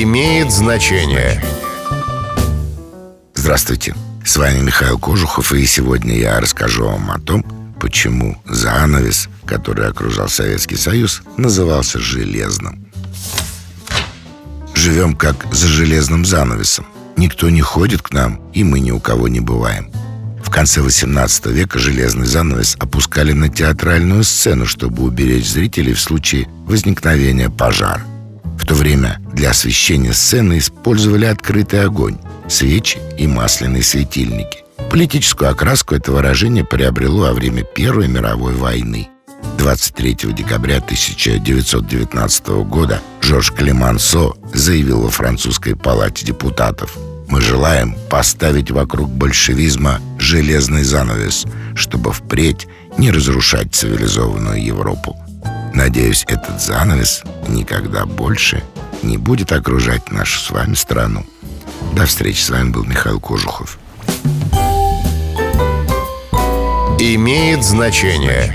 [0.00, 1.42] имеет значение.
[3.34, 7.44] Здравствуйте, с вами Михаил Кожухов, и сегодня я расскажу вам о том,
[7.78, 12.86] почему занавес, который окружал Советский Союз, назывался железным.
[14.74, 16.86] Живем как за железным занавесом.
[17.16, 19.92] Никто не ходит к нам, и мы ни у кого не бываем.
[20.42, 26.48] В конце 18 века железный занавес опускали на театральную сцену, чтобы уберечь зрителей в случае
[26.66, 28.02] возникновения пожара.
[28.58, 32.18] В то время для освещения сцены использовали открытый огонь,
[32.48, 34.64] свечи и масляные светильники.
[34.90, 39.08] Политическую окраску это выражение приобрело во время Первой мировой войны.
[39.58, 46.96] 23 декабря 1919 года Жорж Клемансо заявил во французской палате депутатов
[47.28, 52.66] «Мы желаем поставить вокруг большевизма железный занавес, чтобы впредь
[52.98, 55.16] не разрушать цивилизованную Европу.
[55.74, 58.62] Надеюсь, этот занавес никогда больше
[59.02, 61.24] не будет окружать нашу с вами страну.
[61.94, 62.40] До встречи.
[62.40, 63.78] С вами был Михаил Кожухов.
[66.98, 68.54] Имеет значение.